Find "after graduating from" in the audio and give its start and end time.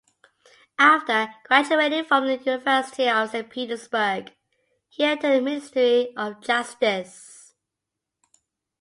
0.79-2.25